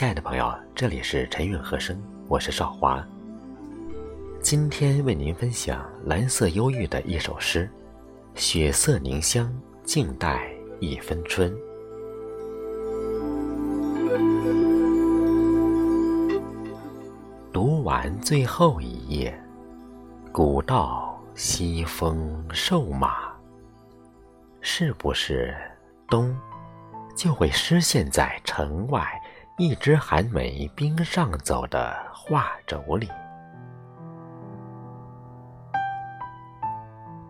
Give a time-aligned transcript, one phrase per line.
[0.00, 3.06] 亲爱的朋友，这里是晨韵和声，我是少华。
[4.40, 7.68] 今天为您分享蓝色忧郁的一首诗：
[8.34, 10.50] 雪色凝香，静待
[10.80, 11.54] 一分春。
[17.52, 19.38] 读完最后一页，
[20.32, 23.30] 古道西风瘦马，
[24.62, 25.54] 是不是
[26.08, 26.34] 冬
[27.14, 29.06] 就会失陷在城外
[29.60, 33.06] 一枝寒梅冰上走的画轴里？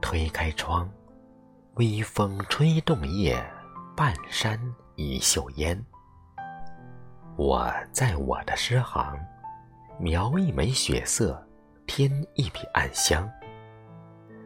[0.00, 0.88] 推开窗，
[1.74, 3.44] 微风吹动叶，
[3.96, 4.56] 半山
[4.94, 5.76] 一袖烟。
[7.34, 9.18] 我在我的诗行。
[9.98, 11.44] 描一枚雪色，
[11.84, 13.28] 添一笔暗香。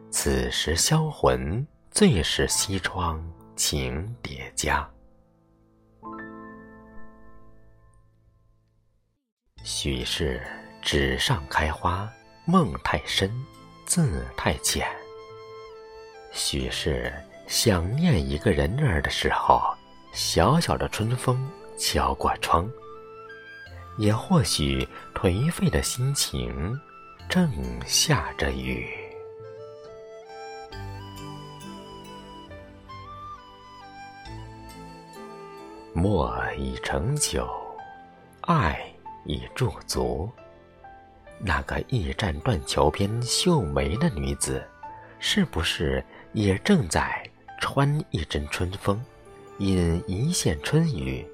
[0.09, 3.23] 此时销魂，最是西窗
[3.55, 4.89] 情叠加。
[9.65, 10.39] 许是
[10.79, 12.07] 纸上开花，
[12.45, 13.31] 梦太深，
[13.87, 14.87] 字太浅。
[16.31, 17.11] 许是
[17.47, 19.59] 想念一个人儿的时候，
[20.13, 21.49] 小小的春风
[21.79, 22.69] 敲过窗。
[23.97, 26.79] 也或许颓废的心情
[27.27, 27.51] 正
[27.87, 28.87] 下着雨。
[35.91, 37.49] 墨已成酒，
[38.41, 38.79] 爱
[39.25, 40.29] 已驻足。
[41.39, 44.65] 那个驿站断桥边秀眉的女子，
[45.19, 47.21] 是不是也正在
[47.59, 49.03] 穿一阵春风，
[49.57, 51.27] 引一线春雨，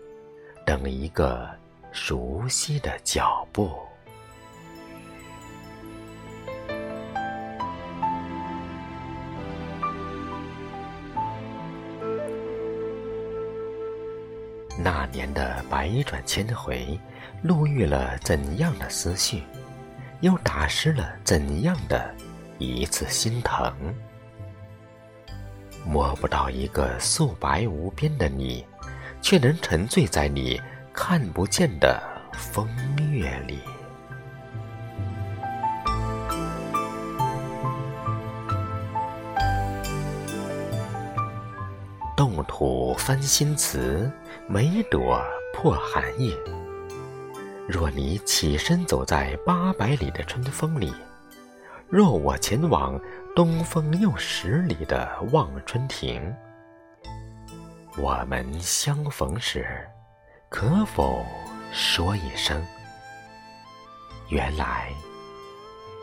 [0.65, 1.47] 等一个？
[1.93, 3.69] 熟悉的脚步。
[14.83, 16.99] 那年的百转千回，
[17.43, 19.43] 路遇了怎样的思绪，
[20.21, 22.13] 又打湿了怎样的
[22.57, 23.73] 一次心疼？
[25.85, 28.65] 摸不到一个素白无边的你，
[29.21, 30.59] 却能沉醉在你。
[30.93, 32.03] 看不见的
[32.33, 32.67] 风
[33.13, 33.59] 月里，
[42.21, 44.07] 冻土翻新词，
[44.47, 45.19] 每朵
[45.55, 46.37] 破寒叶。
[47.67, 50.93] 若你起身走在八百里的春风里，
[51.89, 53.01] 若我前往
[53.35, 56.31] 东风又十里的望春亭，
[57.97, 59.65] 我们相逢时。
[60.47, 61.25] 可否
[61.71, 62.63] 说一声？
[64.29, 64.93] 原来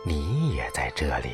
[0.04, 1.30] 你也在这里。